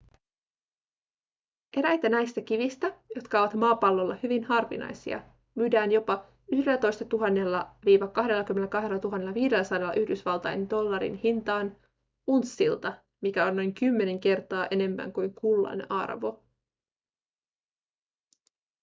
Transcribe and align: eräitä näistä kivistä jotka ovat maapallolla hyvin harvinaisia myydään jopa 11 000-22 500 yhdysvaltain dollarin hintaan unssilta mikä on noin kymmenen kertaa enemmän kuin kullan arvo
eräitä 1.77 2.09
näistä 2.09 2.41
kivistä 2.41 2.95
jotka 3.15 3.39
ovat 3.41 3.53
maapallolla 3.53 4.17
hyvin 4.23 4.43
harvinaisia 4.43 5.23
myydään 5.55 5.91
jopa 5.91 6.25
11 6.51 7.05
000-22 7.05 7.07
500 9.35 9.93
yhdysvaltain 9.93 10.69
dollarin 10.69 11.15
hintaan 11.15 11.77
unssilta 12.27 13.03
mikä 13.21 13.45
on 13.45 13.55
noin 13.55 13.73
kymmenen 13.73 14.19
kertaa 14.19 14.67
enemmän 14.71 15.13
kuin 15.13 15.33
kullan 15.35 15.91
arvo 15.91 16.43